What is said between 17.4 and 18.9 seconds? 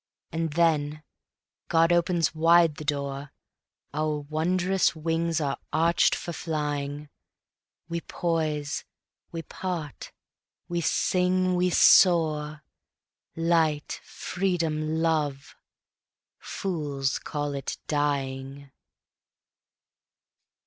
it Dying.